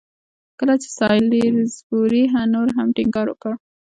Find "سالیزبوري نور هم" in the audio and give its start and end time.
0.97-2.87